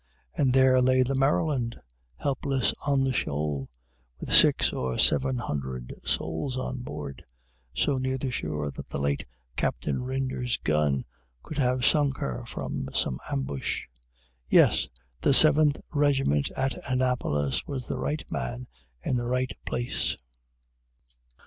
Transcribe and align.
And 0.35 0.51
there 0.51 0.81
lay 0.81 1.03
the 1.03 1.13
"Maryland," 1.13 1.79
helpless 2.17 2.73
on 2.87 3.03
the 3.03 3.13
shoal, 3.13 3.69
with 4.19 4.33
six 4.33 4.73
or 4.73 4.97
seven 4.97 5.37
hundred 5.37 5.93
souls 6.03 6.57
on 6.57 6.81
board, 6.81 7.23
so 7.75 7.97
near 7.97 8.17
the 8.17 8.31
shore 8.31 8.71
that 8.71 8.89
the 8.89 8.97
late 8.97 9.27
Captain 9.55 10.01
Rynders's 10.01 10.57
gun 10.57 11.05
could 11.43 11.59
have 11.59 11.85
sunk 11.85 12.17
her 12.17 12.43
from 12.47 12.89
some 12.95 13.19
ambush. 13.31 13.85
Yes! 14.49 14.87
the 15.21 15.35
Seventh 15.35 15.77
Regiment 15.93 16.49
at 16.57 16.83
Annapolis 16.89 17.67
was 17.67 17.85
the 17.85 17.99
Right 17.99 18.25
Man 18.31 18.65
in 19.03 19.17
the 19.17 19.27
Right 19.27 19.53
Place! 19.67 20.17